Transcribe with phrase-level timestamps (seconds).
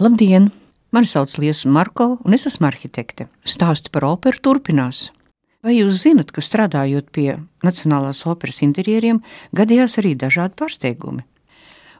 [0.00, 0.46] Labdien!
[0.96, 3.26] Mani sauc Liesa Marko, un es esmu arhitekte.
[3.44, 5.10] Stāsti par operu turpinās.
[5.60, 9.20] Vai jūs zinat, ka strādājot pie Nacionālās operas interjeriem,
[9.52, 11.26] gadījās arī dažādi pārsteigumi?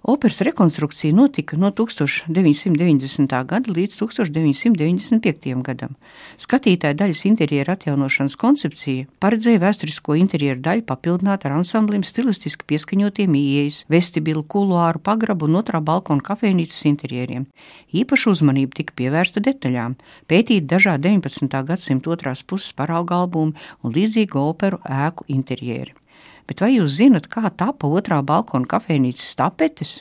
[0.03, 3.45] Operas rekonstrukcija notika no 1990.
[3.47, 5.63] gada līdz 1995.
[5.63, 5.93] gadam.
[6.41, 13.85] Skatītāja daļas interjera atjaunošanas koncepcija paredzēja vēsturisko interjeru daļu papildināt ar ansambliem stilistiski pieskaņotiem ieejas,
[13.93, 17.45] vestibilu, kuluāru, pagrabu un otrā balkona kafejnīcas interjeriem.
[17.93, 20.01] Īpaša uzmanība tika pievērsta detaļām,
[20.33, 21.61] pētīt dažādi 19.
[21.69, 23.53] gadsimta otrās puses parauga albumi
[23.85, 26.00] un līdzīgu operu ēku interjeri.
[26.51, 30.01] Bet vai jūs zinat, kā tapa otrā balkona kafejnīcas tapetes?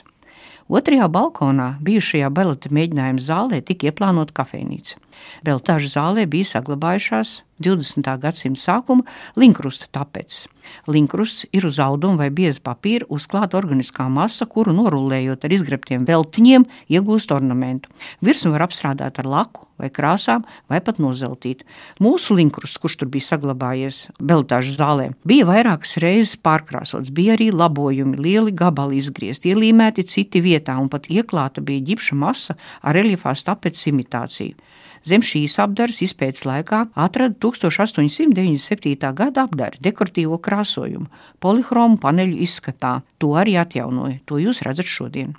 [0.70, 4.98] Otrajā balkonā, bijušajā baleta mēģinājuma zālē, tika ieplānota kafejnīca.
[5.46, 8.08] Vēl tāžu zālē bija saglabājušās 20.
[8.20, 9.06] gadsimta sākuma
[9.36, 10.46] linkrusta tapetes.
[10.86, 16.66] Linkrusts ir uz auduma vai bieza papīra uzklāta organiskā masa, kuru norullējot ar izgrebtiem veltiņiem,
[16.92, 17.90] iegūst ornamentu.
[18.24, 21.64] Virsmu var apstrādāt ar laku vai krāsām, vai pat nozeltīt.
[22.04, 28.20] Mūsu linkrusts, kurš tur bija saglabājies Beltāžu zālē, bija vairākas reizes pārkrāsots, bija arī labojumi,
[28.20, 33.88] lieli gabali izgriezti, ielīmēti citi vietā, un pat ieklāta bija ģipša masa ar reliefās tapetes
[33.88, 34.58] imitāciju.
[35.00, 39.12] Zem šīs apdares izpētes laikā atrada 1897.
[39.16, 41.08] gada apdari dekoratīvo krāsojumu,
[41.40, 43.00] polihromu paneļu izskatā.
[43.18, 45.34] To arī atjaunoja, to jūs redzat šodien.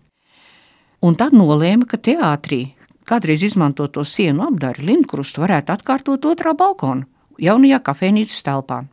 [1.02, 2.74] Un tad nolēma, ka teātrī
[3.08, 7.08] kādreiz izmantoto sienu apdari Linkrustu varētu atkārtot otrā balkona,
[7.42, 8.84] jaunajā kafejnīcas telpā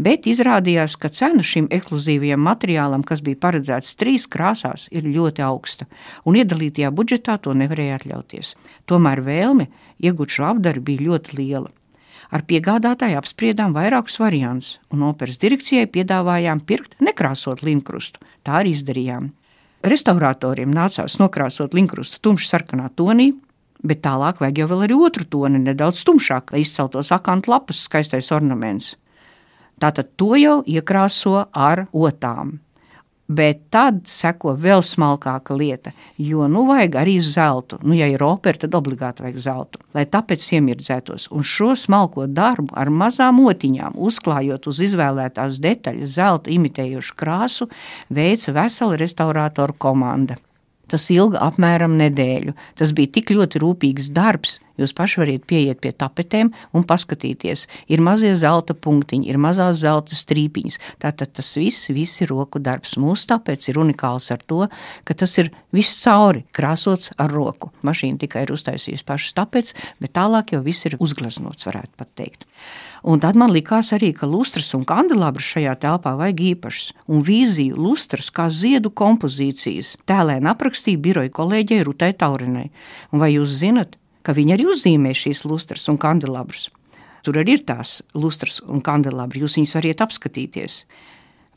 [0.00, 5.86] bet izrādījās, ka cena šim ekskluzīvajam materiālam, kas bija paredzēts trīs krāsās, ir ļoti augsta,
[6.24, 8.54] un iedalītajā budžetā to nevarēja atļauties.
[8.90, 9.68] Tomēr vēlme
[10.00, 11.70] iegūt šo apdari bija ļoti liela.
[12.30, 18.22] Ar piegādātāju apspriedām vairākus variantus, un operas direkcijai piedāvājām pirkt nekrāsot linkrustu.
[18.46, 19.32] Tā arī izdarījām.
[19.82, 23.32] Restauratoriem nācās nokrāsot linkrustu tumši sarkanā tonī,
[23.82, 28.30] bet tālāk vajag jau vēl arī otru toni, nedaudz tumšāk, lai izceltos akantu lapas skaistais
[28.36, 28.94] ornaments.
[29.80, 32.58] Tātad to jau iekrāso ar otām.
[33.30, 37.78] Bet tad seko vēl smalkāka lieta, jo nu vajag arī zeltu.
[37.86, 41.28] Nu, ja ir opera, tad obligāti vajag zeltu, lai tāpēc iemirdzētos.
[41.30, 47.70] Un šo smalko darbu ar mazām otiņām, uzklājot uz izvēlētās detaļas, zelta imitējošu krāsu,
[48.10, 50.40] veica vesela restaurātoru komanda.
[50.90, 52.56] Tas ilga apmēram nedēļu.
[52.78, 54.58] Tas bija tik ļoti rūpīgs darbs.
[54.80, 57.66] Jūs paši varat pieiet pie tapetēm un paskatīties.
[57.92, 60.80] Ir mazie zelta punktiņi, ir mazās zelta strīpiņas.
[61.02, 62.96] Tātad tas viss, viss ir roku darbs.
[63.00, 64.64] Mūsu tapets ir unikāls ar to,
[65.04, 67.72] ka tas ir viss cauri krāsots ar roku.
[67.86, 72.48] Mašīna tikai ir uztaisījusi pašas tapets, bet tālāk jau viss ir uzgleznots, varētu pat teikt.
[73.02, 77.78] Un tad man likās arī, ka lustras un kandelabras šajā telpā vajag īpašas, un vīziju
[77.80, 82.68] lustras kā ziedu kompozīcijas tēlēni aprakstīja biroja kolēģei Rutai Taurinai.
[83.14, 83.96] Un vai jūs zinat,
[84.30, 86.68] ka viņa arī uzzīmē šīs lustras un kandelabras?
[87.26, 90.84] Tur arī ir tās lustras un kandelabri, jūs viņus varat apskatīties.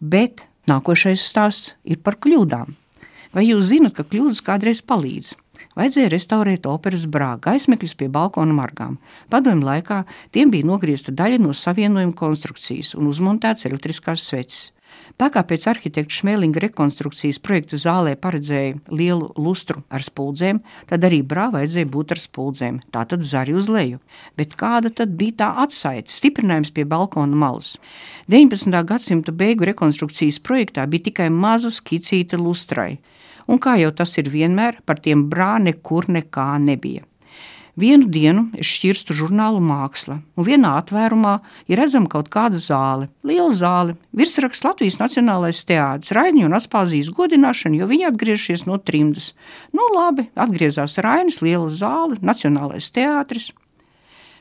[0.02, 2.74] Bet nākošais stāsts ir par kļūdām.
[3.34, 5.36] Vai jūs zinat, ka kļūdas kādreiz palīdz?
[5.78, 8.98] Vajadzēja restaurēt operas brāļa gaismekļus pie balkona margām.
[9.30, 10.04] Padomju laikā
[10.34, 14.72] tiem bija nogriezta daļa no savienojuma konstrukcijas un uzmontēts elektriskās sveces.
[15.18, 21.22] Tā kā pēc arhitekta Šmēlinga rekonstrukcijas projekta zālē paredzēja lielu lustru ar spuldzēm, tad arī
[21.22, 24.02] brāļa vajadzēja būt ar spuldzēm, tā tad zari uz leju.
[24.38, 27.76] Bet kāda tad bija tā atsaite, stiprinājums pie balkona malas?
[28.34, 28.74] 19.
[28.90, 32.98] gadsimta beigu rekonstrukcijas projektā bija tikai maza skicīta lustrai
[33.48, 37.04] un kā jau tas ir vienmēr, par tiem brā nekur nekā nebija.
[37.74, 43.50] Vienu dienu es šķirstu žurnālu māksla, un vienā atvērumā ir redzama kaut kāda zāle, liela
[43.58, 49.32] zāle, virsraksts Latvijas Nacionālais teātris, Raini un Aspāzijas godināšana, jo viņi atgriežies no trimdas.
[49.74, 53.50] Nu, labi, atgriezās Rainis, liela zāle, Nacionālais teātris.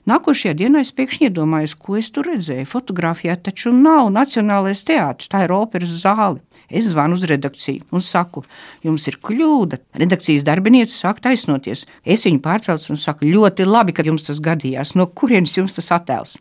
[0.02, 2.66] Nākošajā dienā es pēkšņi iedomājos, ko es tur redzēju.
[2.66, 6.40] Fotogrāfijā taču nav Nacionālais teātris, tā ir operas zāle.
[6.66, 8.42] Es zvanu uz redakciju un saku,
[8.82, 9.78] jums ir kļūda.
[10.02, 11.84] Redakcijas darbiniece sāk taisnoties.
[12.02, 14.96] Es viņu pārtraucu un saku, ļoti labi, ka jums tas gadījās.
[14.98, 16.34] No kurienes jums tas attēls?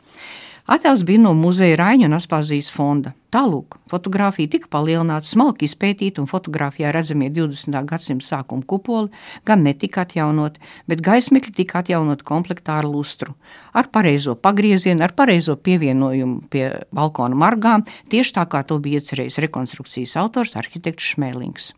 [0.69, 3.15] Attēls bija no muzeja Raņa un Aspāzijas fonda.
[3.31, 7.79] Tālāk, fotografija tika palielināta, smalki izpētīta, un fotografijā redzamie 20.
[7.87, 9.09] gadsimta sākuma kupoli
[9.47, 10.59] gan netika atjaunoti,
[10.91, 13.33] bet gaismekļi tika atjaunoti komplektā ar lustru,
[13.73, 19.39] ar pareizo pagriezienu, ar pareizo pievienojumu pie balkona margām, tieši tā kā to bija iecerējis
[19.47, 21.71] rekonstrukcijas autors arhitekts Šmēlings.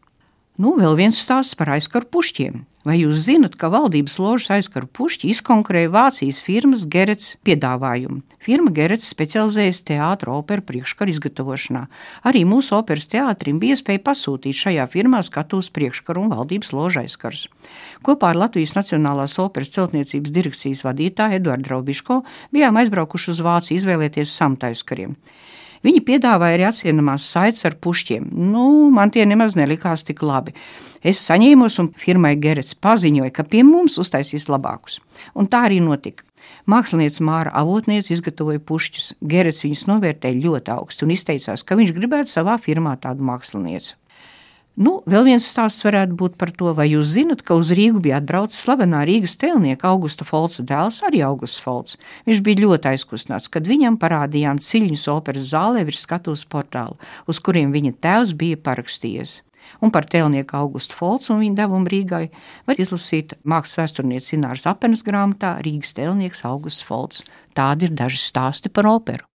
[0.54, 2.60] Nu, vēl viens stāsts par aizkaru pušķiem.
[2.86, 8.20] Vai jūs zinat, ka valdības ložas aizkaru pušķi izkonkurēja Vācijas firmas Gerets piedāvājumu?
[8.44, 11.86] Firma Gerets specializējas teātra operu priekškaru izgatavošanā.
[12.30, 17.48] Arī mūsu operas teātrim bija iespēja pasūtīt šajā firmā skatuves priekškaru un valdības loža aizkarus.
[18.06, 22.20] Kopā ar Latvijas Nacionālās operas celtniecības direkcijas vadītāju Eduardu Raubiško
[22.54, 25.18] bijām aizbraukuši uz Vāciju izvēlēties samtaiskariem.
[25.84, 28.30] Viņi piedāvāja arī atsienamās saites ar pušķiem.
[28.32, 30.56] Nu, man tie nemaz nelikās tik labi.
[31.04, 35.02] Es saņēmos un firmai Gerets paziņoja, ka pie mums uztaisīs labākus.
[35.36, 36.24] Un tā arī notika.
[36.68, 39.10] Mākslinieca Māra Avotniece izgatavoja pušķus.
[39.20, 43.98] Gerets viņus novērtēja ļoti augstu un izteicās, ka viņš gribētu savā firmā tādu mākslinieci.
[44.74, 48.18] Nu, vēl viens stāsts varētu būt par to, vai jūs zinat, ka uz Rīgu bija
[48.18, 52.00] atbraucis slavenā Rīgas tēlnieka Augusta Folca dēls, arī Augusts Folcs.
[52.26, 56.98] Viņš bija ļoti aizkustināts, kad viņam parādījām ciļņus operas zālē virs skatuves portāla,
[57.30, 59.44] uz kuriem viņa tēvs bija parakstījies.
[59.86, 62.24] Un par tēlnieku Augustu Folcu un viņa devumu Rīgai
[62.66, 67.22] var izlasīt mākslas vēsturniece Ināras apenas grāmatā Rīgas tēlnieks Augusts Folcs.
[67.54, 69.30] Tādi ir daži stāsti par operu.